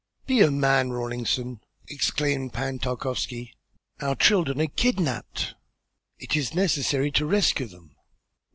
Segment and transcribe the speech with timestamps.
[0.25, 3.53] "Be a man, Rawlinson!" exclaimed Pan Tarkowski.
[3.99, 5.53] "Our children are kidnapped.
[6.17, 7.95] It is necessary to rescue them."